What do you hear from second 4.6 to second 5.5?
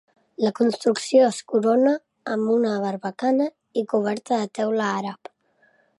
teula àrab.